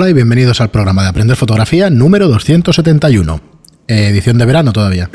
Hola 0.00 0.10
y 0.10 0.12
bienvenidos 0.12 0.60
al 0.60 0.70
programa 0.70 1.02
de 1.02 1.08
Aprender 1.08 1.36
Fotografía 1.36 1.90
número 1.90 2.28
271, 2.28 3.40
edición 3.88 4.38
de 4.38 4.46
verano 4.46 4.72
todavía. 4.72 5.10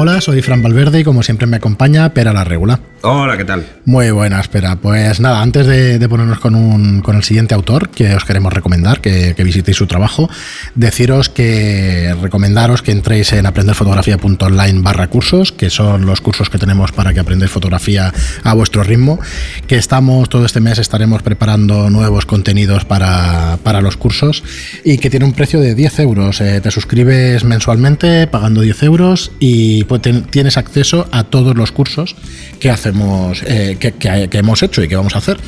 Hola, 0.00 0.20
soy 0.20 0.42
Fran 0.42 0.62
Valverde 0.62 1.00
y 1.00 1.02
como 1.02 1.24
siempre 1.24 1.48
me 1.48 1.56
acompaña 1.56 2.14
Pera 2.14 2.32
la 2.32 2.44
Regula. 2.44 2.78
Hola, 3.02 3.36
¿qué 3.36 3.44
tal? 3.44 3.64
Muy 3.84 4.10
buena, 4.10 4.40
espera. 4.40 4.76
Pues 4.76 5.20
nada, 5.20 5.40
antes 5.40 5.66
de, 5.66 6.08
ponernos 6.08 6.40
con, 6.40 6.56
un, 6.56 7.00
con, 7.00 7.16
el 7.16 7.22
siguiente 7.22 7.54
autor 7.54 7.90
que 7.90 8.12
os 8.14 8.24
queremos 8.24 8.52
recomendar, 8.52 9.00
que, 9.00 9.34
visitéis 9.38 9.76
su 9.76 9.86
trabajo, 9.86 10.28
deciros 10.74 11.28
que 11.28 12.14
recomendaros 12.20 12.82
que 12.82 12.90
entréis 12.90 13.32
en 13.32 13.46
aprenderfotografía.online 13.46 14.82
barra 14.82 15.08
cursos, 15.08 15.52
que 15.52 15.70
son 15.70 16.06
los 16.06 16.20
cursos 16.20 16.50
que 16.50 16.58
tenemos 16.58 16.90
para 16.90 17.14
que 17.14 17.20
aprendáis 17.20 17.52
fotografía 17.52 18.12
a 18.42 18.54
vuestro 18.54 18.82
ritmo, 18.82 19.20
que 19.68 19.76
estamos 19.76 20.28
todo 20.28 20.44
este 20.44 20.60
mes 20.60 20.78
estaremos 20.78 21.22
preparando 21.22 21.90
nuevos 21.90 22.26
contenidos 22.26 22.84
para, 22.84 23.58
los 23.80 23.96
cursos 23.96 24.42
y 24.84 24.98
que 24.98 25.08
tiene 25.08 25.24
un 25.24 25.32
precio 25.32 25.60
de 25.60 25.74
10 25.74 26.00
euros. 26.00 26.40
Eh, 26.40 26.60
te 26.60 26.70
suscribes 26.72 27.44
mensualmente 27.44 28.26
pagando 28.26 28.60
10 28.60 28.82
euros 28.82 29.30
y 29.38 29.84
pues, 29.88 30.02
tienes 30.30 30.56
acceso 30.56 31.08
a 31.10 31.24
todos 31.24 31.56
los 31.56 31.72
cursos 31.72 32.14
que 32.60 32.70
hacemos 32.70 33.42
eh, 33.46 33.76
que, 33.78 34.38
hemos 34.38 34.62
hecho 34.62 34.82
y 34.82 34.88
que 34.88 34.96
vamos 34.96 35.14
a 35.14 35.18
hacer. 35.18 35.38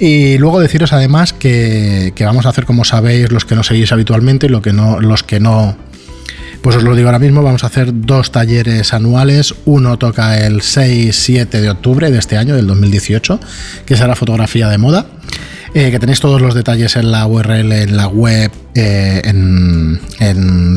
Y 0.00 0.38
luego 0.38 0.60
deciros 0.60 0.92
además 0.92 1.32
que, 1.32 2.12
vamos 2.20 2.46
a 2.46 2.48
hacer, 2.48 2.64
como 2.64 2.84
sabéis, 2.84 3.30
los 3.30 3.44
que 3.44 3.54
no 3.54 3.62
seguís 3.62 3.92
habitualmente 3.92 4.46
y 4.46 4.48
lo 4.48 4.62
que 4.62 4.72
no, 4.72 5.00
los 5.00 5.22
que 5.22 5.40
no 5.40 5.76
pues 6.62 6.74
os 6.74 6.82
lo 6.82 6.96
digo 6.96 7.08
ahora 7.08 7.20
mismo, 7.20 7.42
vamos 7.42 7.62
a 7.62 7.68
hacer 7.68 7.90
dos 7.92 8.32
talleres 8.32 8.92
anuales. 8.92 9.54
Uno 9.64 9.96
toca 9.96 10.44
el 10.44 10.60
6-7 10.60 11.48
de 11.48 11.70
octubre 11.70 12.10
de 12.10 12.18
este 12.18 12.36
año, 12.36 12.56
del 12.56 12.66
2018, 12.66 13.38
que 13.86 13.96
será 13.96 14.16
fotografía 14.16 14.68
de 14.68 14.76
moda. 14.76 15.06
Eh, 15.74 15.90
que 15.90 15.98
tenéis 15.98 16.20
todos 16.20 16.40
los 16.40 16.54
detalles 16.54 16.96
en 16.96 17.10
la 17.10 17.26
URL, 17.26 17.72
en 17.72 17.96
la 17.96 18.08
web, 18.08 18.50
eh, 18.74 19.20
en, 19.24 20.00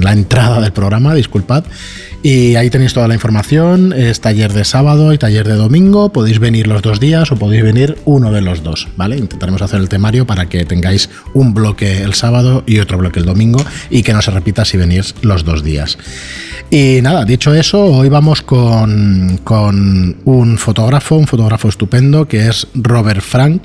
la 0.04 0.12
entrada 0.12 0.60
del 0.60 0.74
programa, 0.74 1.14
disculpad. 1.14 1.64
Y 2.24 2.56
ahí 2.56 2.70
tenéis 2.70 2.94
toda 2.94 3.08
la 3.08 3.16
información, 3.16 3.94
es 3.94 4.22
taller 4.22 4.54
de 4.54 4.64
sábado 4.64 5.12
y 5.12 5.18
taller 5.18 5.48
de 5.48 5.56
domingo, 5.56 6.12
podéis 6.12 6.38
venir 6.38 6.68
los 6.68 6.84
dos 6.84 7.00
días 7.00 7.32
o 7.32 7.36
podéis 7.36 7.64
venir 7.64 7.98
uno 8.06 8.32
de 8.32 8.42
los 8.42 8.62
dos, 8.62 8.90
¿vale? 8.96 9.18
Intentaremos 9.18 9.62
hacer 9.64 9.80
el 9.80 9.90
temario 9.90 10.28
para 10.28 10.48
que 10.48 10.64
tengáis 10.66 11.10
un 11.34 11.56
bloque 11.56 12.04
el 12.04 12.14
sábado 12.14 12.64
y 12.68 12.78
otro 12.78 13.00
bloque 13.00 13.20
el 13.20 13.26
domingo 13.26 13.64
y 13.90 14.04
que 14.04 14.14
no 14.14 14.22
se 14.22 14.30
repita 14.30 14.66
si 14.66 14.78
venís 14.78 15.16
los 15.24 15.46
dos 15.46 15.64
días. 15.64 15.98
Y 16.70 17.00
nada, 17.02 17.26
dicho 17.26 17.56
eso, 17.56 17.84
hoy 17.84 18.10
vamos 18.10 18.44
con 18.44 19.40
un 20.24 20.58
fotógrafo, 20.60 21.16
un 21.16 21.28
fotógrafo 21.28 21.70
estupendo 21.70 22.28
que 22.28 22.48
es 22.48 22.68
Robert 22.76 23.22
Frank. 23.22 23.64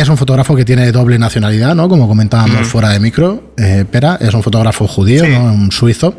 Es 0.00 0.10
un 0.10 0.18
fotógrafo 0.18 0.54
que 0.54 0.66
tiene 0.66 0.92
doble 0.92 1.18
nacionalidad, 1.18 1.74
¿no? 1.74 1.88
Como 1.88 2.06
comentábamos 2.06 2.68
fuera 2.68 2.90
de 2.90 3.00
micro. 3.00 3.54
Eh, 3.56 3.86
Pera, 3.90 4.18
es 4.20 4.34
un 4.34 4.42
fotógrafo 4.42 4.86
judío, 4.86 5.26
¿no? 5.26 5.44
Un 5.44 5.72
suizo 5.72 6.14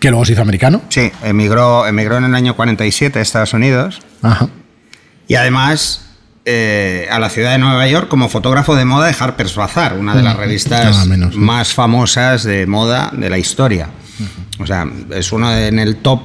que 0.00 0.08
luego 0.08 0.24
se 0.24 0.32
hizo 0.32 0.40
americano. 0.40 0.80
Sí, 0.88 1.12
emigró, 1.22 1.86
emigró 1.86 2.16
en 2.16 2.24
el 2.24 2.34
año 2.34 2.56
47 2.56 3.18
a 3.18 3.22
Estados 3.22 3.52
Unidos. 3.52 4.00
Ajá. 4.22 4.48
Y 5.26 5.34
además 5.34 6.06
eh, 6.46 7.06
a 7.10 7.18
la 7.18 7.28
ciudad 7.28 7.52
de 7.52 7.58
Nueva 7.58 7.86
York 7.86 8.08
como 8.08 8.30
fotógrafo 8.30 8.74
de 8.76 8.86
moda 8.86 9.08
de 9.08 9.16
Harper's 9.18 9.54
Bazaar, 9.54 9.98
una 9.98 10.14
de 10.14 10.22
las 10.22 10.34
mm, 10.34 10.38
revistas 10.38 11.06
más 11.34 11.74
famosas 11.74 12.44
de 12.44 12.66
moda 12.66 13.10
de 13.12 13.28
la 13.28 13.36
historia. 13.36 13.90
O 14.58 14.66
sea, 14.66 14.86
es 15.14 15.32
uno 15.32 15.54
en 15.56 15.78
el 15.78 15.96
top 15.96 16.20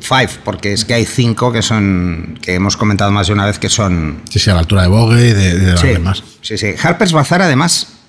5, 0.00 0.40
porque 0.44 0.72
es 0.72 0.84
que 0.84 0.94
hay 0.94 1.06
cinco 1.06 1.52
que 1.52 1.62
son, 1.62 2.38
que 2.42 2.54
hemos 2.54 2.76
comentado 2.76 3.10
más 3.10 3.28
de 3.28 3.32
una 3.32 3.46
vez 3.46 3.58
que 3.58 3.68
son... 3.68 4.22
Sí, 4.28 4.38
sí, 4.38 4.50
a 4.50 4.54
la 4.54 4.60
altura 4.60 4.82
de 4.82 4.88
Vogue 4.88 5.28
y 5.28 5.32
de, 5.32 5.58
de 5.58 5.76
sí, 5.76 5.86
demás. 5.88 6.22
Sí, 6.42 6.58
sí. 6.58 6.74
Harper's 6.82 7.12
Bazaar 7.12 7.42
además 7.42 8.00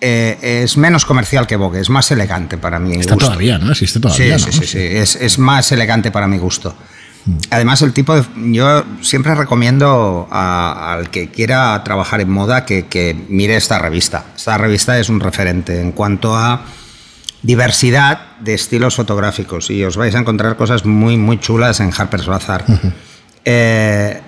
eh, 0.00 0.62
es 0.62 0.76
menos 0.76 1.06
comercial 1.06 1.46
que 1.46 1.56
Vogue, 1.56 1.80
es 1.80 1.88
más 1.88 2.10
elegante 2.10 2.58
para 2.58 2.78
mí. 2.78 2.96
Está 2.96 3.16
todavía, 3.16 3.58
¿no? 3.58 3.70
Existe 3.70 3.98
todavía. 3.98 4.38
Sí, 4.38 4.52
sí, 4.52 4.66
sí, 4.66 4.78
Es, 4.78 5.38
más 5.38 5.72
elegante 5.72 6.10
para 6.10 6.28
mi 6.28 6.36
gusto. 6.36 6.74
Mm. 7.24 7.36
Además, 7.50 7.80
el 7.80 7.94
tipo 7.94 8.14
de. 8.14 8.22
Yo 8.52 8.84
siempre 9.00 9.34
recomiendo 9.34 10.28
al 10.30 11.10
que 11.10 11.30
quiera 11.30 11.82
trabajar 11.82 12.20
en 12.20 12.30
moda 12.30 12.66
que, 12.66 13.24
mire 13.28 13.56
esta 13.56 13.78
revista. 13.78 14.26
Esta 14.36 14.58
revista 14.58 14.98
es 14.98 15.08
un 15.08 15.18
referente 15.18 15.80
en 15.80 15.92
cuanto 15.92 16.36
a 16.36 16.60
diversidad 17.46 18.36
de 18.40 18.54
estilos 18.54 18.96
fotográficos 18.96 19.70
y 19.70 19.84
os 19.84 19.96
vais 19.96 20.14
a 20.14 20.18
encontrar 20.18 20.56
cosas 20.56 20.84
muy, 20.84 21.16
muy 21.16 21.38
chulas 21.38 21.78
en 21.80 21.92
Harper's 21.96 22.26
Bazaar. 22.26 22.64
eh, 23.44 24.20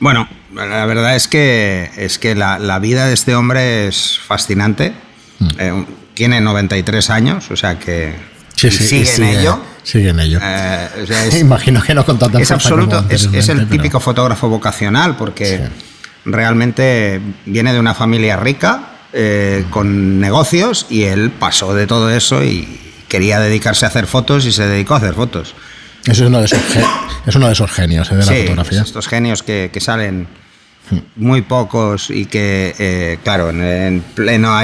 bueno, 0.00 0.28
la 0.54 0.84
verdad 0.84 1.16
es 1.16 1.28
que, 1.28 1.90
es 1.96 2.18
que 2.18 2.34
la, 2.34 2.78
vida 2.78 3.06
de 3.06 3.14
este 3.14 3.34
hombre 3.34 3.88
es 3.88 4.18
fascinante. 4.18 4.92
Mm. 5.38 5.48
Eh, 5.58 5.86
tiene 6.12 6.40
93 6.42 7.10
años, 7.10 7.50
o 7.50 7.56
sea 7.56 7.78
que 7.78 8.14
sigue, 8.54 9.10
en 9.16 9.24
ello. 9.24 9.60
Sigue 9.82 10.10
en 10.10 10.20
ello. 10.20 10.38
Eh, 10.42 10.88
Imagino 11.40 11.82
que 11.82 11.94
no 11.94 12.04
con 12.04 12.18
tanta 12.18 12.38
Es 12.38 12.50
absoluto, 12.50 13.04
es, 13.08 13.48
el 13.48 13.66
típico 13.68 13.98
fotógrafo 13.98 14.48
vocacional 14.48 15.16
porque 15.16 15.68
realmente 16.26 17.20
viene 17.46 17.72
de 17.72 17.80
una 17.80 17.94
familia 17.94 18.36
rica, 18.36 18.93
eh, 19.14 19.64
con 19.70 20.20
negocios, 20.20 20.86
y 20.90 21.04
él 21.04 21.30
pasó 21.30 21.74
de 21.74 21.86
todo 21.86 22.10
eso 22.10 22.44
y 22.44 22.80
quería 23.08 23.38
dedicarse 23.38 23.84
a 23.84 23.88
hacer 23.88 24.06
fotos 24.06 24.44
y 24.44 24.52
se 24.52 24.66
dedicó 24.66 24.94
a 24.94 24.96
hacer 24.96 25.14
fotos. 25.14 25.54
Es 26.06 26.20
uno 26.20 26.40
de 26.40 26.46
esos, 26.46 26.60
es 27.26 27.34
uno 27.34 27.46
de 27.46 27.52
esos 27.52 27.70
genios 27.70 28.10
eh, 28.10 28.16
de 28.16 28.26
la 28.26 28.32
fotografía. 28.32 28.82
Estos 28.82 29.08
genios 29.08 29.42
que, 29.42 29.70
salen 29.80 30.26
hmm. 30.90 30.98
muy 31.16 31.42
pocos 31.42 32.10
y 32.10 32.26
que, 32.26 32.74
eh, 32.78 33.18
claro, 33.22 33.50
en, 33.50 34.02
pleno 34.14 34.60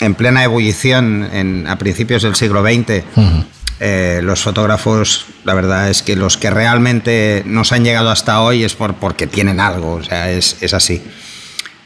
en 0.00 0.14
plena 0.14 0.44
ebullición 0.44 1.66
a 1.66 1.78
principios 1.78 2.22
del 2.22 2.34
siglo 2.34 2.62
XX, 2.62 3.04
hmm. 3.14 3.40
eh, 3.80 4.20
los 4.22 4.40
fotógrafos, 4.42 5.26
la 5.44 5.54
verdad 5.54 5.88
es 5.88 6.02
que 6.02 6.16
los 6.16 6.36
que 6.36 6.50
realmente 6.50 7.42
nos 7.46 7.72
han 7.72 7.84
llegado 7.84 8.10
hasta 8.10 8.42
hoy 8.42 8.64
es 8.64 8.74
por, 8.74 8.94
porque 8.96 9.26
tienen 9.26 9.60
algo, 9.60 9.94
o 9.94 10.04
sea, 10.04 10.30
es, 10.30 10.74
así. 10.74 11.02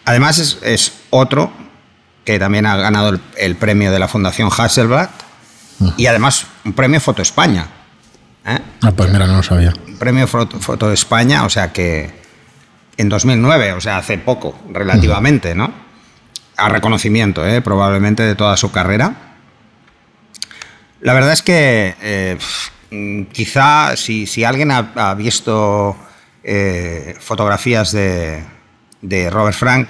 Además, 0.07 0.59
es, 0.63 0.93
otro 1.11 1.53
que 2.29 2.39
también 2.39 2.67
ha 2.67 2.77
ganado 2.77 3.19
el, 3.39 3.57
premio 3.57 3.91
de 3.91 3.99
la 3.99 4.07
Fundación 4.07 4.51
Hasselblad 4.55 5.09
y 5.97 6.05
además 6.05 6.45
un 6.63 6.75
premio 6.75 7.01
Foto 7.01 7.23
España 7.23 7.69
¿Eh? 8.45 8.59
Ah, 8.83 8.93
pues 8.93 9.11
mira, 9.11 9.27
no 9.27 9.39
lo 9.39 9.43
sabía. 9.43 9.73
Premio 9.99 10.27
Foto, 10.27 10.89
de 10.89 10.95
España, 10.95 11.47
o 11.47 11.49
sea 11.49 11.73
que 11.73 12.11
en 12.99 13.09
2009, 13.09 13.73
o 13.73 13.81
sea, 13.81 13.97
hace 13.97 14.19
poco, 14.19 14.59
relativamente, 14.71 15.55
¿no? 15.55 15.73
A 16.59 16.69
reconocimiento, 16.69 17.47
¿eh? 17.47 17.63
probablemente, 17.63 18.23
de 18.23 18.35
toda 18.35 18.59
su 18.59 18.71
carrera. 18.73 19.15
La 21.01 21.15
verdad 21.15 21.33
es 21.33 21.43
que 21.43 21.95
eh, 22.03 22.39
quizá 23.33 23.97
si, 23.97 24.45
alguien 24.45 24.71
ha, 24.71 25.15
visto 25.15 25.97
fotografías 27.21 27.93
de, 27.93 28.45
Robert 29.31 29.57
Frank, 29.57 29.89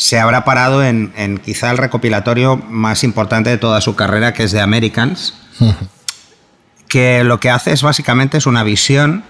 se 0.00 0.18
habrá 0.18 0.46
parado 0.46 0.82
en, 0.82 1.12
quizá 1.44 1.70
el 1.70 1.76
recopilatorio 1.76 2.56
más 2.56 3.04
importante 3.04 3.50
de 3.50 3.58
toda 3.58 3.82
su 3.82 3.96
carrera, 3.96 4.32
que 4.32 4.44
es 4.44 4.50
de 4.50 4.62
Americans 4.62 5.34
que 6.88 7.22
lo 7.22 7.38
que 7.38 7.50
hace 7.50 7.72
es 7.72 7.82
básicamente 7.82 8.38
es 8.38 8.46
una 8.46 8.64
visión 8.64 9.24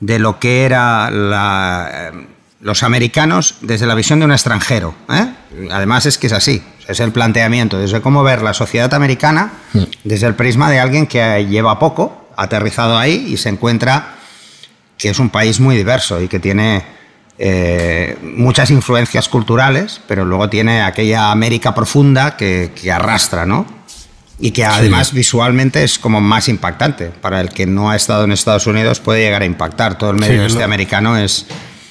de 0.00 0.18
lo 0.18 0.38
que 0.38 0.64
era 0.64 1.10
eh, 1.12 2.26
los 2.60 2.82
americanos 2.82 3.56
desde 3.60 3.86
la 3.86 3.94
visión 3.94 4.18
de 4.20 4.24
un 4.24 4.32
extranjero. 4.32 4.94
¿eh? 5.10 5.34
Además 5.70 6.06
es 6.06 6.16
que 6.16 6.28
es 6.28 6.32
así, 6.32 6.62
es 6.88 6.98
el 7.00 7.12
planteamiento, 7.12 7.76
desde 7.76 8.00
cómo 8.00 8.22
ver 8.22 8.40
la 8.40 8.54
sociedad 8.54 8.94
americana 8.94 9.52
mm. 9.74 9.82
desde 10.04 10.28
el 10.28 10.34
prisma 10.34 10.70
de 10.70 10.80
alguien 10.80 11.06
que 11.06 11.46
lleva 11.46 11.78
poco, 11.78 12.30
aterrizado 12.38 12.96
ahí 12.96 13.26
y 13.28 13.36
se 13.36 13.50
encuentra 13.50 14.14
que 14.96 15.10
es 15.10 15.18
un 15.18 15.28
país 15.28 15.60
muy 15.60 15.76
diverso 15.76 16.22
y 16.22 16.28
que 16.28 16.40
tiene 16.40 16.95
eh, 17.38 18.16
muchas 18.22 18.70
influencias 18.70 19.28
culturales, 19.28 20.00
pero 20.08 20.24
luego 20.24 20.48
tiene 20.48 20.82
aquella 20.82 21.30
América 21.30 21.74
profunda 21.74 22.36
que, 22.36 22.72
que 22.74 22.90
arrastra, 22.90 23.46
¿no? 23.46 23.76
y 24.38 24.50
que 24.50 24.64
además 24.64 25.12
visualmente 25.12 25.82
es 25.82 25.98
como 25.98 26.20
más 26.20 26.48
impactante. 26.48 27.06
Para 27.06 27.40
el 27.40 27.50
que 27.50 27.66
no 27.66 27.90
ha 27.90 27.96
estado 27.96 28.24
en 28.24 28.32
Estados 28.32 28.66
Unidos 28.66 29.00
puede 29.00 29.20
llegar 29.20 29.42
a 29.42 29.46
impactar. 29.46 29.96
Todo 29.96 30.10
el 30.10 30.16
medio 30.16 30.44
este 30.44 30.62
americano 30.62 31.16
es 31.16 31.46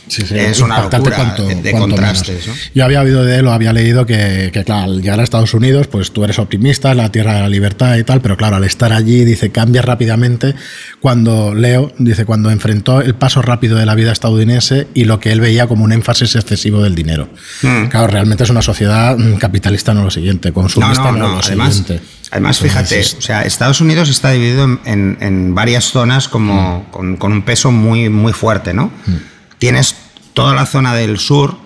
es 0.07 0.59
una 0.61 0.83
locura 0.83 1.35
de, 1.37 1.71
contrastes. 1.71 2.49
Yo 2.73 2.85
había 2.85 3.01
oído 3.01 3.23
de 3.23 3.39
él 3.39 3.47
o 3.47 3.51
había 3.51 3.73
leído 3.73 4.05
que, 4.05 4.49
que, 4.53 4.63
claro, 4.63 4.91
al 4.91 5.01
llegar 5.01 5.19
a 5.19 5.23
Estados 5.23 5.53
Unidos, 5.53 5.87
pues 5.87 6.11
tú 6.11 6.23
eres 6.23 6.39
optimista, 6.39 6.93
la 6.93 7.11
tierra 7.11 7.35
de 7.35 7.41
la 7.41 7.49
libertad 7.49 7.95
y 7.97 8.03
tal, 8.03 8.21
pero 8.21 8.37
claro, 8.37 8.55
al 8.55 8.63
estar 8.63 8.93
allí, 8.93 9.25
dice, 9.25 9.51
cambia 9.51 9.81
rápidamente 9.81 10.55
cuando 10.99 11.53
Leo, 11.53 11.91
dice, 11.97 12.25
cuando 12.25 12.51
enfrentó 12.51 13.01
el 13.01 13.15
paso 13.15 13.41
rápido 13.41 13.77
de 13.77 13.85
la 13.85 13.95
vida 13.95 14.11
estadounidense 14.11 14.87
y 14.93 15.05
lo 15.05 15.19
que 15.19 15.31
él 15.31 15.41
veía 15.41 15.67
como 15.67 15.83
un 15.83 15.91
énfasis 15.91 16.35
excesivo 16.35 16.81
del 16.81 16.95
dinero. 16.95 17.29
Hmm. 17.61 17.85
Claro, 17.87 18.07
realmente 18.07 18.43
es 18.43 18.49
una 18.49 18.61
sociedad 18.61 19.17
mm, 19.17 19.35
capitalista, 19.35 19.93
no 19.93 20.03
lo 20.03 20.11
siguiente, 20.11 20.51
consumista, 20.51 21.11
no, 21.11 21.17
lo 21.17 21.39
además, 21.39 21.75
siguiente. 21.75 22.05
Además, 22.31 22.59
fíjate, 22.59 23.01
o 23.01 23.21
sea, 23.21 23.43
Estados 23.43 23.81
Unidos 23.81 24.09
está 24.09 24.31
dividido 24.31 24.79
en, 24.85 25.55
varias 25.55 25.85
zonas 25.85 26.27
como, 26.27 26.87
hmm. 26.91 27.15
con, 27.15 27.31
un 27.31 27.41
peso 27.43 27.71
muy, 27.71 28.09
muy 28.09 28.33
fuerte, 28.33 28.73
¿no? 28.73 28.91
Hmm. 29.05 29.34
Tienes 29.59 29.95
toda 30.33 30.53
la 30.53 30.65
zona 30.65 30.93
del 30.95 31.17
sur, 31.17 31.65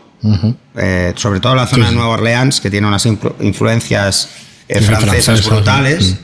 Eh, 0.76 1.14
sobre 1.16 1.40
todo 1.40 1.56
la 1.56 1.66
zona 1.66 1.90
de 1.90 1.96
Nueva 1.96 2.10
Orleans, 2.12 2.60
que 2.62 2.70
tiene 2.70 2.88
unas 2.88 3.06
influencias 3.06 4.30
eh, 4.68 4.82
francesas 4.82 5.46
brutales. 5.46 6.16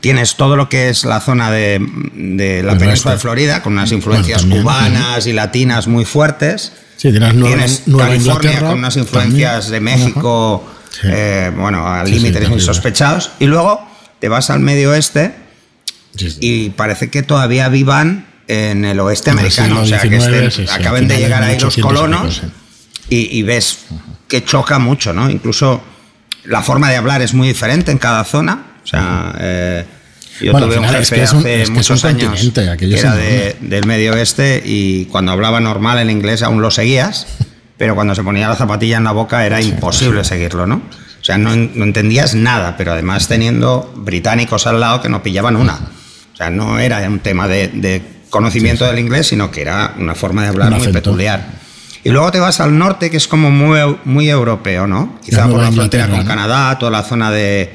Tienes 0.00 0.36
todo 0.36 0.56
lo 0.56 0.68
que 0.68 0.88
es 0.88 1.04
la 1.04 1.20
zona 1.20 1.50
de, 1.50 2.62
la 2.64 2.78
península 2.78 3.14
de 3.14 3.20
Florida, 3.20 3.62
con 3.62 3.74
unas 3.74 3.92
influencias 3.92 4.44
cubanas 4.44 5.26
y 5.26 5.32
latinas 5.32 5.88
muy 5.88 6.04
fuertes. 6.04 6.72
Sí, 6.96 7.10
tienes, 7.12 7.82
Nueva, 7.86 8.08
California 8.08 8.60
con 8.60 8.78
unas 8.78 8.96
influencias 8.96 9.68
de 9.68 9.80
México, 9.80 10.64
eh, 11.02 11.50
bueno, 11.56 11.86
al 11.86 12.10
límite 12.10 12.46
muy 12.48 12.60
sospechados. 12.60 13.32
Y 13.40 13.46
luego 13.46 13.86
te 14.20 14.28
vas 14.28 14.50
al 14.50 14.60
medio 14.60 14.90
oeste 14.90 15.34
y 16.40 16.70
parece 16.70 17.10
que 17.10 17.22
todavía 17.22 17.68
vivan 17.68 18.26
en 18.50 18.84
el 18.84 18.98
oeste 19.00 19.30
americano. 19.30 19.82
o 19.82 19.86
sea, 19.86 20.00
que 20.00 20.66
acaben 20.70 21.06
de 21.06 21.18
llegar 21.18 21.42
ahí 21.42 21.58
los 21.58 21.76
colonos 21.76 22.42
y, 23.08 23.42
ves 23.42 23.78
que 24.28 24.44
choca 24.44 24.78
mucho, 24.78 25.12
¿no? 25.12 25.30
Incluso 25.30 25.82
la 26.44 26.62
forma 26.62 26.90
de 26.90 26.96
hablar 26.96 27.22
es 27.22 27.34
muy 27.34 27.48
diferente 27.48 27.90
en 27.92 27.98
cada 27.98 28.24
zona. 28.24 28.66
O 28.82 28.86
sea, 28.86 29.34
eh, 29.38 29.84
yo 30.40 30.52
tuve 30.52 30.78
un 30.78 30.88
jefe 30.88 31.22
hace 31.22 31.66
muchos 31.70 32.04
años 32.04 32.52
que 32.78 32.98
era 32.98 33.14
del 33.14 33.86
medio 33.86 34.12
oeste 34.12 34.62
y 34.64 35.04
cuando 35.06 35.32
hablaba 35.32 35.60
normal 35.60 35.98
en 35.98 36.10
inglés 36.10 36.42
aún 36.42 36.62
lo 36.62 36.70
seguías, 36.70 37.26
pero 37.76 37.94
cuando 37.94 38.14
se 38.14 38.22
ponía 38.22 38.48
la 38.48 38.56
zapatilla 38.56 38.96
en 38.96 39.04
la 39.04 39.12
boca 39.12 39.46
era 39.46 39.60
imposible 39.60 40.24
seguirlo, 40.24 40.66
¿no? 40.66 40.76
O 40.76 41.24
sea, 41.24 41.36
no, 41.36 41.52
entendías 41.52 42.34
nada, 42.34 42.76
pero 42.76 42.92
además 42.92 43.28
teniendo 43.28 43.92
británicos 43.96 44.66
al 44.66 44.80
lado 44.80 45.02
que 45.02 45.08
no 45.08 45.22
pillaban 45.22 45.56
una. 45.56 45.74
O 46.32 46.36
sea, 46.36 46.48
no 46.48 46.78
era 46.78 47.06
un 47.08 47.18
tema 47.18 47.46
de, 47.46 48.02
conocimiento 48.30 48.86
del 48.86 48.98
inglés, 48.98 49.28
sino 49.28 49.50
que 49.50 49.60
era 49.62 49.94
una 49.98 50.14
forma 50.14 50.42
de 50.42 50.48
hablar 50.48 50.70
muy 50.70 50.88
peculiar. 50.88 51.60
Y 52.02 52.08
luego 52.08 52.30
te 52.30 52.40
vas 52.40 52.60
al 52.60 52.78
norte, 52.78 53.10
que 53.10 53.18
es 53.18 53.28
como 53.28 53.50
muy, 53.50 53.78
muy 54.04 54.30
europeo, 54.30 54.86
¿no? 54.86 55.18
Quizá 55.22 55.48
por 55.48 55.60
la 55.60 55.70
frontera 55.70 56.08
con 56.08 56.24
Canadá, 56.24 56.78
toda 56.78 56.90
la 56.90 57.02
zona 57.02 57.30
de, 57.30 57.70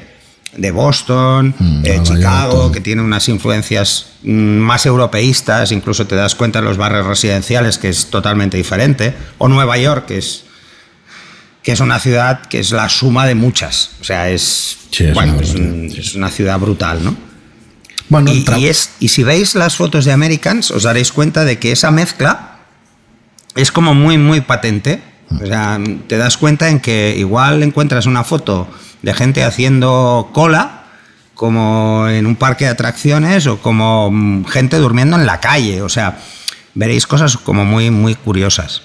de 0.56 0.70
Boston, 0.72 1.54
mm, 1.56 1.82
eh, 1.84 2.00
Chicago, 2.02 2.72
que 2.72 2.80
tiene 2.80 3.02
unas 3.02 3.28
influencias 3.28 4.06
mm, 4.22 4.30
más 4.30 4.84
europeístas, 4.86 5.70
incluso 5.70 6.06
te 6.06 6.16
das 6.16 6.34
cuenta 6.34 6.58
en 6.58 6.64
los 6.64 6.76
barrios 6.76 7.06
residenciales 7.06 7.78
que 7.78 7.88
es 7.88 8.06
totalmente 8.06 8.56
diferente, 8.56 9.14
o 9.38 9.48
Nueva 9.48 9.78
York, 9.78 10.06
que 10.06 10.18
es 10.18 10.42
que 11.62 11.72
es 11.72 11.80
una 11.80 11.98
ciudad 11.98 12.42
que 12.42 12.60
es 12.60 12.70
la 12.70 12.88
suma 12.88 13.26
de 13.26 13.34
muchas, 13.34 13.90
o 14.00 14.04
sea, 14.04 14.30
es, 14.30 14.78
bueno, 15.12 15.40
es, 15.40 16.14
una 16.14 16.30
ciudad 16.30 16.60
brutal, 16.60 17.02
¿no? 17.02 17.16
Bueno, 18.08 18.32
y, 18.32 18.44
y, 18.56 18.66
es, 18.66 18.90
y 19.00 19.08
si 19.08 19.24
veis 19.24 19.54
las 19.54 19.76
fotos 19.76 20.04
de 20.04 20.12
Americans, 20.12 20.70
os 20.70 20.84
daréis 20.84 21.12
cuenta 21.12 21.44
de 21.44 21.58
que 21.58 21.72
esa 21.72 21.90
mezcla 21.90 22.56
es 23.56 23.72
como 23.72 23.94
muy, 23.94 24.18
muy 24.18 24.42
patente. 24.42 25.02
O 25.40 25.44
sea, 25.44 25.80
te 26.06 26.16
das 26.16 26.36
cuenta 26.36 26.68
en 26.68 26.78
que 26.78 27.14
igual 27.16 27.62
encuentras 27.62 28.06
una 28.06 28.22
foto 28.22 28.68
de 29.02 29.12
gente 29.12 29.42
haciendo 29.42 30.30
cola, 30.32 30.84
como 31.34 32.06
en 32.08 32.26
un 32.26 32.36
parque 32.36 32.66
de 32.66 32.70
atracciones, 32.70 33.46
o 33.46 33.58
como 33.58 34.10
mm, 34.10 34.44
gente 34.44 34.76
durmiendo 34.78 35.16
en 35.16 35.26
la 35.26 35.40
calle. 35.40 35.82
O 35.82 35.88
sea, 35.88 36.18
veréis 36.74 37.06
cosas 37.06 37.36
como 37.36 37.64
muy, 37.64 37.90
muy 37.90 38.14
curiosas. 38.14 38.82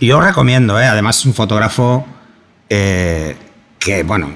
Y 0.00 0.06
yo 0.06 0.18
os 0.18 0.24
recomiendo, 0.24 0.80
¿eh? 0.80 0.86
además 0.86 1.18
es 1.18 1.26
un 1.26 1.34
fotógrafo 1.34 2.04
eh, 2.68 3.36
que, 3.78 4.02
bueno, 4.02 4.32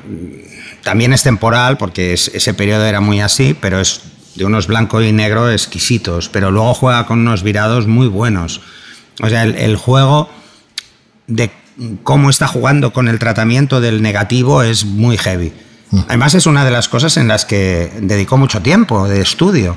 también 0.84 1.12
es 1.12 1.22
temporal, 1.22 1.78
porque 1.78 2.12
ese 2.12 2.54
periodo 2.54 2.84
era 2.84 3.00
muy 3.00 3.20
así, 3.20 3.56
pero 3.58 3.80
es 3.80 4.02
de 4.34 4.44
unos 4.44 4.66
blanco 4.66 5.02
y 5.02 5.12
negro 5.12 5.50
exquisitos, 5.50 6.28
pero 6.28 6.50
luego 6.50 6.74
juega 6.74 7.06
con 7.06 7.20
unos 7.20 7.42
virados 7.42 7.86
muy 7.86 8.08
buenos. 8.08 8.60
O 9.20 9.28
sea, 9.28 9.44
el, 9.44 9.76
juego 9.76 10.30
de 11.26 11.50
cómo 12.02 12.30
está 12.30 12.46
jugando 12.46 12.92
con 12.92 13.08
el 13.08 13.18
tratamiento 13.18 13.80
del 13.80 14.02
negativo 14.02 14.62
es 14.62 14.84
muy 14.84 15.16
heavy. 15.18 15.52
Mm. 15.90 16.00
Además 16.08 16.34
es 16.34 16.46
una 16.46 16.64
de 16.64 16.70
las 16.70 16.88
cosas 16.88 17.16
en 17.16 17.28
las 17.28 17.44
que 17.44 17.92
dedicó 18.00 18.38
mucho 18.38 18.62
tiempo 18.62 19.06
de 19.08 19.20
estudio 19.20 19.76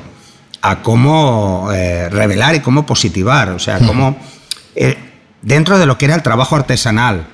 a 0.61 0.81
cómo 0.81 1.69
eh, 1.73 2.09
revelar 2.09 2.55
y 2.55 2.61
cómo 2.61 2.85
positivar, 2.85 3.49
o 3.49 3.59
sea, 3.59 3.79
mm. 3.79 3.87
cómo 3.87 4.17
eh, 4.75 4.97
dentro 5.41 5.77
de 5.77 5.85
lo 5.85 5.97
que 5.97 6.05
era 6.05 6.15
el 6.15 6.23
trabajo 6.23 6.55
artesanal 6.55 7.27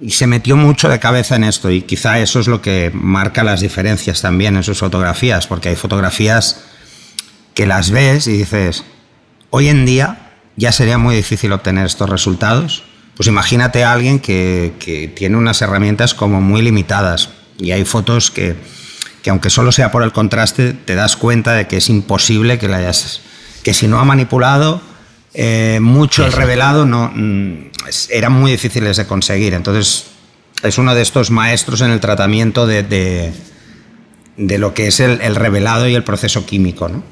y 0.00 0.10
se 0.10 0.26
metió 0.26 0.56
mucho 0.56 0.88
de 0.88 0.98
cabeza 0.98 1.36
en 1.36 1.44
esto 1.44 1.70
y 1.70 1.82
quizá 1.82 2.18
eso 2.18 2.40
es 2.40 2.46
lo 2.46 2.62
que 2.62 2.90
marca 2.94 3.44
las 3.44 3.60
diferencias 3.60 4.22
también 4.22 4.56
en 4.56 4.62
sus 4.62 4.78
fotografías, 4.78 5.46
porque 5.46 5.68
hay 5.68 5.76
fotografías 5.76 6.62
que 7.54 7.66
las 7.66 7.90
ves 7.90 8.26
y 8.26 8.38
dices, 8.38 8.84
hoy 9.50 9.68
en 9.68 9.84
día 9.84 10.32
ya 10.56 10.72
sería 10.72 10.96
muy 10.96 11.14
difícil 11.14 11.52
obtener 11.52 11.86
estos 11.86 12.08
resultados. 12.08 12.84
Pues 13.16 13.28
imagínate 13.28 13.84
a 13.84 13.92
alguien 13.92 14.18
que, 14.20 15.12
tiene 15.14 15.36
unas 15.36 15.60
herramientas 15.60 16.14
como 16.14 16.40
muy 16.40 16.62
limitadas 16.62 17.28
y 17.58 17.72
hay 17.72 17.84
fotos 17.84 18.30
que, 18.30 18.56
aunque 19.28 19.50
solo 19.50 19.72
sea 19.72 19.90
por 19.90 20.02
el 20.02 20.12
contraste, 20.12 20.72
te 20.72 20.94
das 20.94 21.16
cuenta 21.16 21.52
de 21.52 21.66
que 21.66 21.76
es 21.76 21.90
imposible 21.90 22.58
que 22.58 22.68
la 22.68 22.78
hayas... 22.78 23.20
que 23.62 23.74
si 23.74 23.88
no 23.88 24.00
ha 24.00 24.04
manipulado 24.04 24.80
eh, 25.34 25.78
mucho 25.80 26.26
el 26.26 26.32
revelado, 26.32 26.86
no, 26.86 27.10
mm, 27.14 27.70
eran 28.10 28.32
muy 28.32 28.52
difíciles 28.52 28.96
de 28.96 29.06
conseguir. 29.06 29.54
Entonces, 29.54 30.06
es 30.62 30.78
uno 30.78 30.94
de 30.94 31.02
estos 31.02 31.30
maestros 31.30 31.80
en 31.80 31.90
el 31.90 32.00
tratamiento 32.00 32.66
de, 32.66 32.82
de, 34.36 34.58
lo 34.58 34.74
que 34.74 34.88
es 34.88 35.00
el, 35.00 35.20
el 35.20 35.36
revelado 35.36 35.88
y 35.88 35.94
el 35.94 36.04
proceso 36.04 36.44
químico. 36.46 36.88
¿no? 36.88 37.02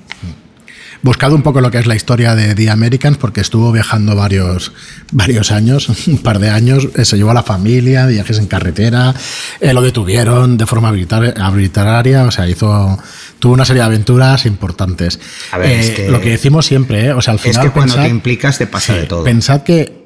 buscado 1.03 1.35
un 1.35 1.43
poco 1.43 1.61
lo 1.61 1.71
que 1.71 1.79
es 1.79 1.87
la 1.87 1.95
historia 1.95 2.35
de 2.35 2.55
The 2.55 2.71
Americans, 2.71 3.19
porque 3.19 3.41
estuvo 3.41 3.71
viajando 3.73 4.17
varios, 4.17 4.73
varios 5.13 5.53
años, 5.53 5.89
un 6.07 6.19
par 6.19 6.39
de 6.39 6.51
años, 6.51 6.89
eh, 6.97 7.05
se 7.05 7.17
llevó 7.17 7.31
a 7.31 7.35
la 7.35 7.43
familia, 7.43 8.07
viajes 8.07 8.39
en 8.39 8.47
carretera, 8.47 9.15
eh, 9.61 9.73
lo 9.73 9.83
detuvieron 9.83 10.57
de 10.57 10.67
forma 10.67 10.89
arbitraria, 10.89 12.25
o 12.25 12.31
sea, 12.31 12.49
hizo, 12.49 12.99
tuvo 13.39 13.55
una 13.55 13.65
serie 13.65 13.83
de 13.83 13.87
aventuras 13.87 14.47
importantes. 14.47 15.19
A 15.53 15.59
ver, 15.59 15.71
es 15.71 15.91
eh, 15.91 15.95
que 15.95 16.11
lo 16.11 16.21
que 16.21 16.31
decimos 16.31 16.67
siempre, 16.67 17.13
o 17.13 17.21
sea, 17.21 17.33
al 17.33 17.39
final... 17.39 17.67
Es 17.67 17.69
que 17.69 17.73
cuando 17.73 17.95
te 17.97 18.09
implicas 18.09 18.59
te 18.59 18.67
pasa 18.67 18.95
de 18.95 19.05
todo. 19.05 19.25
Pensad 19.25 19.63
que 19.63 19.97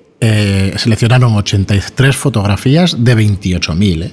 seleccionaron 0.76 1.34
83 1.34 2.16
fotografías 2.16 2.96
de 3.04 3.16
28.000, 3.16 4.04
¿eh? 4.04 4.12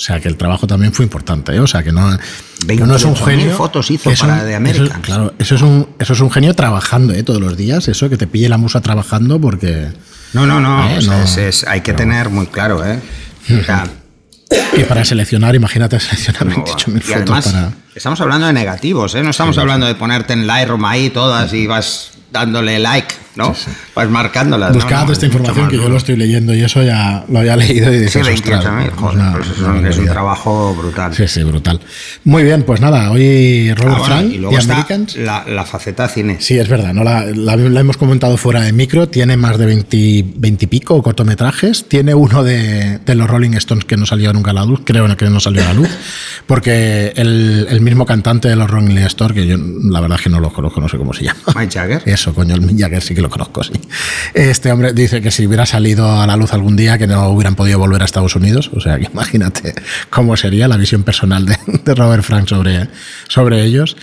O 0.00 0.02
sea 0.02 0.18
que 0.18 0.28
el 0.28 0.38
trabajo 0.38 0.66
también 0.66 0.94
fue 0.94 1.04
importante, 1.04 1.54
¿eh? 1.54 1.60
o 1.60 1.66
sea 1.66 1.82
que 1.82 1.92
no, 1.92 2.10
no 2.10 2.96
es 2.96 3.04
un 3.04 3.14
genio. 3.14 3.54
fotos 3.54 3.90
hizo 3.90 4.10
para 4.18 4.44
de 4.44 4.54
América. 4.54 4.98
claro, 5.02 5.34
eso 5.38 5.56
es 5.56 5.60
un 5.60 5.88
eso 5.98 6.14
es 6.14 6.20
un 6.20 6.30
genio 6.30 6.54
trabajando 6.54 7.12
¿eh? 7.12 7.22
todos 7.22 7.38
los 7.38 7.54
días, 7.54 7.86
eso 7.86 8.08
que 8.08 8.16
te 8.16 8.26
pille 8.26 8.48
la 8.48 8.56
musa 8.56 8.80
trabajando 8.80 9.38
porque. 9.38 9.88
No, 10.32 10.46
no, 10.46 10.58
no, 10.58 10.88
¿Eh? 10.88 11.50
hay 11.66 11.80
que 11.82 11.92
tener 11.92 12.30
muy 12.30 12.46
claro, 12.46 12.82
¿eh? 12.82 12.98
Y 14.76 14.84
para 14.84 15.04
seleccionar, 15.04 15.54
imagínate 15.54 15.98
seleccionar 16.00 16.46
28.000 16.46 17.00
fotos 17.02 17.44
para. 17.44 17.72
Estamos 17.94 18.20
hablando 18.20 18.46
de 18.46 18.52
negativos, 18.52 19.14
¿eh? 19.14 19.22
No 19.22 19.30
estamos 19.30 19.58
hablando 19.58 19.86
de 19.86 19.94
ponerte 19.94 20.32
en 20.32 20.46
Lightroom 20.46 20.84
ahí 20.84 21.10
todas 21.10 21.52
y 21.52 21.66
vas 21.66 22.12
dándole 22.32 22.78
like, 22.78 23.14
¿no? 23.40 23.54
Pues 23.94 24.08
marcándolas. 24.08 24.72
Buscad 24.72 25.10
esta 25.10 25.26
información 25.26 25.68
que 25.68 25.76
yo 25.76 25.88
lo 25.88 25.96
estoy 25.96 26.16
leyendo 26.16 26.54
y 26.54 26.62
eso 26.62 26.82
ya 26.82 27.24
lo 27.28 27.38
había 27.38 27.56
leído 27.56 27.92
y 27.92 28.00
dices, 28.00 28.26
sí, 28.26 28.32
28.000, 28.32 28.90
pues 28.92 29.90
es, 29.90 29.98
un, 29.98 30.06
trabajo 30.06 30.74
brutal. 30.74 31.14
Sí, 31.14 31.26
sí, 31.28 31.42
brutal. 31.42 31.80
Muy 32.24 32.42
bien, 32.42 32.62
pues 32.62 32.80
nada, 32.80 33.10
hoy 33.10 33.72
Robert 33.74 33.98
ah, 34.00 34.04
Frank 34.04 34.32
y, 34.32 34.38
luego 34.38 34.56
Americans. 34.56 35.16
La, 35.16 35.64
faceta 35.64 36.08
cine. 36.08 36.36
Sí, 36.40 36.58
es 36.58 36.68
verdad, 36.68 36.92
¿no? 36.92 37.04
La, 37.04 37.26
la, 37.26 37.80
hemos 37.80 37.96
comentado 37.96 38.36
fuera 38.36 38.62
de 38.62 38.72
micro, 38.72 39.08
tiene 39.08 39.36
más 39.36 39.58
de 39.58 39.66
20, 39.66 40.24
20 40.36 40.64
y 40.64 40.68
pico 40.68 41.02
cortometrajes, 41.02 41.88
tiene 41.88 42.14
uno 42.14 42.42
de, 42.42 42.98
de, 42.98 43.14
los 43.14 43.28
Rolling 43.28 43.52
Stones 43.54 43.84
que 43.84 43.96
no 43.96 44.06
salió 44.06 44.32
nunca 44.32 44.50
a 44.50 44.54
la 44.54 44.64
luz, 44.64 44.80
creo 44.84 45.06
que 45.16 45.30
no 45.30 45.40
salió 45.40 45.62
a 45.62 45.66
la 45.66 45.74
luz, 45.74 45.88
porque 46.46 47.12
el, 47.16 47.66
el 47.68 47.80
mismo 47.80 48.06
cantante 48.06 48.48
de 48.48 48.56
los 48.56 48.70
Rolling 48.70 48.96
Stones, 48.98 49.34
que 49.34 49.46
yo 49.46 49.56
la 49.56 50.00
verdad 50.00 50.18
es 50.18 50.24
que 50.24 50.30
no 50.30 50.40
lo 50.40 50.52
conozco, 50.52 50.80
no 50.80 50.88
sé 50.88 50.96
cómo 50.96 51.12
se 51.12 51.24
llama. 51.24 51.40
Mike 51.54 51.72
Jagger 51.72 52.02
eso, 52.06 52.34
coño, 52.34 52.54
el 52.54 52.60
Mick 52.60 52.78
Jagger 52.78 53.02
sí 53.02 53.14
que 53.14 53.22
lo 53.22 53.29
conozco, 53.30 53.62
sí. 53.62 53.72
Este 54.34 54.70
hombre 54.72 54.92
dice 54.92 55.20
que 55.20 55.30
si 55.30 55.46
hubiera 55.46 55.66
salido 55.66 56.20
a 56.20 56.26
la 56.26 56.36
luz 56.36 56.52
algún 56.52 56.76
día 56.76 56.98
que 56.98 57.06
no 57.06 57.28
hubieran 57.30 57.54
podido 57.54 57.78
volver 57.78 58.02
a 58.02 58.04
Estados 58.04 58.36
Unidos, 58.36 58.70
o 58.74 58.80
sea, 58.80 58.98
que 58.98 59.08
imagínate 59.12 59.74
cómo 60.10 60.36
sería 60.36 60.68
la 60.68 60.76
visión 60.76 61.02
personal 61.02 61.46
de, 61.46 61.94
Robert 61.94 62.22
Frank 62.22 62.48
sobre, 62.48 62.88
sobre 63.28 63.64
ellos. 63.64 63.96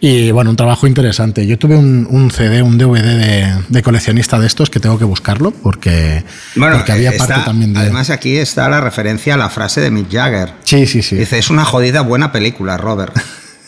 Y 0.00 0.30
bueno, 0.30 0.50
un 0.50 0.56
trabajo 0.56 0.86
interesante. 0.86 1.46
Yo 1.46 1.58
tuve 1.58 1.76
un, 1.76 2.30
CD, 2.30 2.62
un 2.62 2.78
DVD 2.78 3.58
de, 3.68 3.82
coleccionista 3.82 4.38
de 4.38 4.46
estos 4.46 4.70
que 4.70 4.80
tengo 4.80 4.98
que 4.98 5.04
buscarlo 5.04 5.50
porque, 5.50 6.24
bueno, 6.56 6.82
había 6.86 7.12
parte 7.16 7.34
también 7.44 7.74
de... 7.74 7.80
Además 7.80 8.10
aquí 8.10 8.36
está 8.36 8.68
la 8.68 8.80
referencia 8.80 9.34
a 9.34 9.36
la 9.36 9.50
frase 9.50 9.80
de 9.80 9.90
Mick 9.90 10.10
Jagger. 10.10 10.52
Sí, 10.64 10.86
sí, 10.86 11.02
sí. 11.02 11.16
Dice, 11.16 11.38
es 11.38 11.50
una 11.50 11.64
jodida 11.64 12.00
buena 12.02 12.32
película, 12.32 12.76
Robert. 12.76 13.16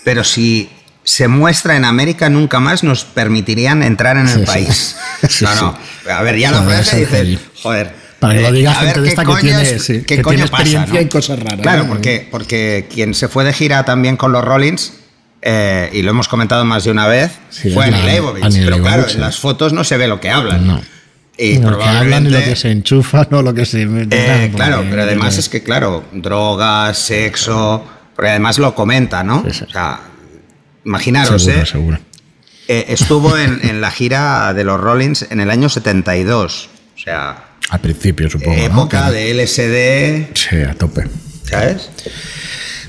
Pero 0.04 0.23
si 0.23 0.70
se 1.06 1.28
muestra 1.28 1.76
en 1.76 1.84
América, 1.84 2.28
nunca 2.28 2.58
más 2.58 2.82
nos 2.82 3.04
permitirían 3.04 3.84
entrar 3.84 4.16
en 4.16 4.26
el 4.26 4.42
país. 4.42 4.96
no, 5.40 5.54
no. 5.54 5.78
A 6.12 6.22
ver, 6.22 6.36
ya 6.36 6.50
lo 6.50 6.64
frase 6.64 7.06
dice, 7.06 7.38
joder. 7.62 7.94
Para 8.18 8.34
que 8.34 8.40
lo 8.40 8.50
diga 8.50 8.72
eh, 8.72 8.86
gente 8.86 9.00
de 9.02 9.08
esta 9.10 9.25
que 9.25 9.34
tiene, 9.40 9.62
que 10.04 10.22
tiene 10.22 10.42
experiencia 10.42 11.00
en 11.00 11.08
cosas 11.08 11.38
raras. 11.38 11.60
Claro, 11.60 11.86
porque, 11.86 12.26
porque 12.28 12.88
quien 12.92 13.14
se 13.14 13.28
fue 13.28 13.44
de 13.44 13.52
gira 13.52 13.84
también 13.84 14.16
con 14.16 14.32
los 14.32 14.44
Rollins, 14.44 14.94
eh, 15.42 15.90
y 15.92 16.02
lo 16.02 16.10
hemos 16.10 16.26
comentado 16.26 16.64
más 16.64 16.82
de 16.82 16.90
una 16.90 17.06
vez, 17.06 17.30
fue 17.72 17.84
Annie 17.84 18.02
Leibovitz. 18.02 18.56
Pero 18.56 18.80
claro, 18.82 19.06
en 19.08 19.20
las 19.20 19.38
fotos 19.38 19.72
no 19.72 19.84
se 19.84 19.96
ve 19.96 20.08
lo 20.08 20.20
que 20.20 20.30
hablan. 20.30 20.82
Y 21.38 21.58
lo 21.58 21.78
que 21.78 21.84
hablan 21.84 22.26
y 22.26 22.30
lo 22.30 22.38
que 22.40 22.56
se 22.56 22.72
enchufa, 22.72 23.28
no 23.30 23.42
lo 23.42 23.54
que 23.54 23.64
se. 23.64 23.82
Eh, 23.82 24.52
claro, 24.56 24.84
pero 24.90 25.02
además 25.02 25.38
es 25.38 25.48
que, 25.48 25.62
claro, 25.62 26.02
drogas, 26.12 26.98
sexo, 26.98 27.84
porque 28.16 28.30
además 28.30 28.58
lo 28.58 28.75
comenta, 28.75 29.22
¿no? 29.22 29.44
Sí, 29.44 29.52
sí. 29.52 29.64
O 29.68 29.70
sea, 29.70 30.00
imaginaros, 30.86 31.42
Seguro, 31.42 31.62
¿eh? 31.62 31.66
seguro. 31.66 31.98
Eh, 32.68 32.86
estuvo 32.88 33.36
en, 33.38 33.60
en 33.62 33.80
la 33.80 33.90
gira 33.90 34.52
de 34.54 34.64
los 34.64 34.80
Rollins 34.80 35.26
en 35.30 35.40
el 35.40 35.50
año 35.50 35.68
72. 35.68 36.68
O 36.96 36.98
sea, 36.98 37.44
Al 37.70 37.80
principio, 37.80 38.30
supongo. 38.30 38.56
época 38.56 39.10
de 39.10 39.34
LSD, 39.34 40.34
Sí, 40.34 40.56
a 40.62 40.74
tope. 40.74 41.06
¿sabes? 41.48 41.90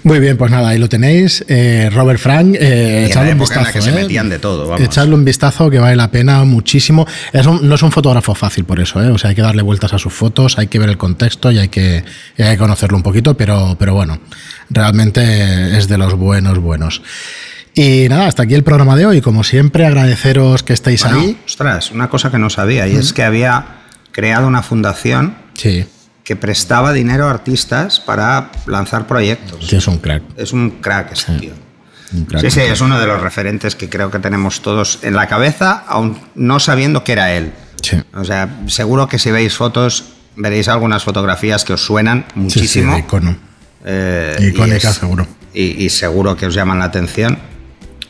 Muy 0.04 0.20
bien, 0.20 0.38
pues 0.38 0.50
nada, 0.52 0.70
ahí 0.70 0.80
lo 0.80 0.88
tenéis. 0.88 1.44
Eh, 1.50 1.90
Robert 1.94 2.20
Frank, 2.20 2.56
eh, 2.58 3.06
echadle 3.08 3.34
un 3.34 3.38
época 3.42 3.56
en 3.56 3.64
la 3.64 3.68
vistazo. 3.72 3.86
que 3.86 3.92
se 3.94 4.00
eh. 4.00 4.02
metían 4.04 4.30
de 4.30 4.40
todo, 4.40 4.68
vamos. 4.68 4.82
Echadle 4.82 5.14
un 5.14 5.26
vistazo 5.26 5.70
que 5.70 5.80
vale 5.80 5.96
la 5.96 6.10
pena 6.10 6.44
muchísimo. 6.46 7.06
Es 7.34 7.46
un- 7.46 7.68
no 7.68 7.76
es 7.76 7.82
un 7.84 7.92
fotógrafo 7.92 8.34
fácil 8.34 8.64
por 8.64 8.80
eso, 8.80 9.04
¿eh? 9.04 9.10
o 9.10 9.18
sea, 9.18 9.32
hay 9.32 9.36
que 9.36 9.42
darle 9.42 9.62
vueltas 9.64 9.94
a 9.94 10.00
sus 10.00 10.14
fotos, 10.14 10.58
hay 10.58 10.68
que 10.68 10.80
ver 10.80 10.90
el 10.90 10.98
contexto 10.98 11.52
y 11.52 11.60
hay 11.60 11.68
que, 11.68 12.04
y 12.38 12.42
hay 12.42 12.52
que 12.54 12.58
conocerlo 12.58 12.96
un 12.98 13.04
poquito, 13.04 13.36
pero, 13.36 13.76
pero 13.78 13.94
bueno, 13.96 14.20
realmente 14.70 15.78
es 15.78 15.88
de 15.88 15.98
los 15.98 16.14
buenos, 16.16 16.58
buenos. 16.60 17.02
Y 17.78 18.10
nada, 18.10 18.26
hasta 18.28 18.44
aquí 18.44 18.56
el 18.56 18.64
programa 18.64 18.96
de 18.96 19.06
hoy. 19.06 19.22
Como 19.22 19.44
siempre, 19.44 19.86
agradeceros 19.86 20.64
que 20.64 20.74
estéis 20.74 21.04
Bueno, 21.04 21.20
ahí. 21.20 21.38
ostras, 21.46 21.92
una 21.92 22.10
cosa 22.10 22.32
que 22.32 22.40
no 22.40 22.50
sabía, 22.50 22.88
y 22.88 22.96
es 22.96 23.14
que 23.14 23.24
había 23.24 23.66
creado 24.12 24.48
una 24.48 24.64
fundación 24.64 25.36
Sí, 25.54 25.86
que 26.24 26.36
prestaba 26.36 26.92
dinero 26.92 27.28
a 27.28 27.32
artistas 27.32 28.00
para 28.00 28.50
lanzar 28.66 29.06
proyectos. 29.06 29.68
sí, 29.68 29.76
es 29.76 29.88
un 29.88 30.00
crack. 30.00 30.24
Es 30.38 30.54
un 30.54 30.72
crack 30.82 31.12
este 31.14 31.34
tío. 31.38 31.54
un 32.14 32.26
crack, 32.26 32.42
Sí, 32.42 32.50
sí, 32.52 32.60
es 32.62 32.82
uno 32.82 33.00
de 33.00 33.06
los 33.06 33.22
referentes 33.22 33.76
que 33.76 33.90
creo 33.90 34.10
que 34.10 34.18
tenemos 34.20 34.62
todos 34.62 35.00
en 35.04 35.14
la 35.14 35.28
cabeza, 35.28 35.84
aún 35.88 36.18
no 36.36 36.60
sabiendo 36.60 37.04
que 37.04 37.12
era 37.12 37.32
él. 37.34 37.54
Sí. 37.84 37.98
O 38.16 38.24
sea, 38.24 38.50
seguro 38.68 39.08
que 39.08 39.20
si 39.20 39.30
veis 39.30 39.54
fotos, 39.56 40.06
veréis 40.36 40.68
algunas 40.68 41.04
fotografías 41.04 41.64
que 41.64 41.74
os 41.74 41.86
suenan 41.86 42.26
Sí, 42.26 42.34
sí, 42.34 42.40
muchísimo. 42.40 42.94
de 42.94 43.00
icono. 43.02 43.38
Eh, 43.86 44.36
y 44.40 44.46
Icónica, 44.48 44.90
es- 44.90 44.96
seguro. 44.96 45.28
Y, 45.54 45.86
y 45.86 45.90
seguro 45.90 46.36
que 46.36 46.48
os 46.48 46.54
llaman 46.56 46.80
la 46.80 46.86
atención, 46.86 47.38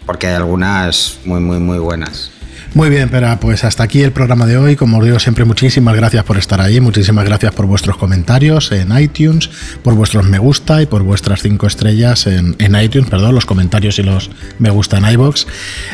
porque 0.08 0.26
hay 0.26 0.34
algunas 0.34 1.20
muy, 1.26 1.40
muy, 1.40 1.60
muy 1.60 1.78
buenas. 1.78 2.32
Muy 2.74 2.90
bien, 2.90 3.10
pero 3.10 3.36
pues 3.40 3.64
hasta 3.64 3.84
aquí 3.84 4.04
el 4.04 4.12
programa 4.12 4.46
de 4.46 4.58
hoy. 4.58 4.76
Como 4.76 4.98
os 4.98 5.06
digo 5.06 5.20
siempre, 5.20 5.46
muchísimas 5.46 5.96
gracias 5.96 6.24
por 6.24 6.38
estar 6.38 6.62
ahí, 6.62 6.80
muchísimas 6.80 7.26
gracias 7.26 7.54
por 7.54 7.66
vuestros 7.66 7.98
comentarios 7.98 8.72
en 8.72 8.98
iTunes, 8.98 9.50
por 9.84 9.96
vuestros 9.96 10.26
me 10.26 10.38
gusta 10.38 10.82
y 10.82 10.86
por 10.86 11.04
vuestras 11.04 11.42
cinco 11.42 11.68
estrellas 11.68 12.28
en, 12.28 12.56
en 12.60 12.76
iTunes, 12.80 13.10
perdón, 13.10 13.36
los 13.36 13.46
comentarios 13.46 14.00
y 14.00 14.04
los 14.04 14.30
me 14.60 14.70
gusta 14.70 14.98
en 14.98 15.10
iBox. 15.10 15.48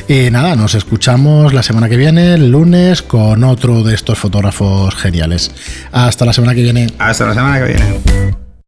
Y 0.07 0.29
nada, 0.31 0.55
nos 0.55 0.75
escuchamos 0.75 1.53
la 1.53 1.63
semana 1.63 1.89
que 1.89 1.97
viene, 1.97 2.33
el 2.33 2.51
lunes, 2.51 3.01
con 3.01 3.43
otro 3.43 3.83
de 3.83 3.95
estos 3.95 4.17
fotógrafos 4.19 4.95
geniales. 4.95 5.51
Hasta 5.91 6.25
la 6.25 6.33
semana 6.33 6.55
que 6.55 6.63
viene. 6.63 6.87
Hasta 6.99 7.25
la 7.27 7.33
semana 7.33 7.59
que 7.59 7.65
viene. 7.65 8.42